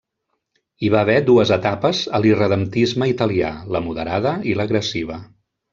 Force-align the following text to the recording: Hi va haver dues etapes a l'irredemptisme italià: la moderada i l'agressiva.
Hi 0.85 0.89
va 0.95 1.01
haver 1.07 1.17
dues 1.27 1.51
etapes 1.57 2.01
a 2.19 2.23
l'irredemptisme 2.25 3.11
italià: 3.15 3.55
la 3.77 3.87
moderada 3.91 4.37
i 4.53 4.59
l'agressiva. 4.63 5.25